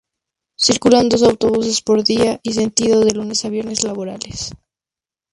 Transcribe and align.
Circulan 0.55 1.09
dos 1.09 1.21
autobuses 1.21 1.83
por 1.83 2.03
día 2.03 2.39
y 2.41 2.53
sentido, 2.53 3.01
de 3.05 3.11
lunes 3.13 3.45
a 3.45 3.49
viernes 3.49 3.83
laborables. 3.83 4.49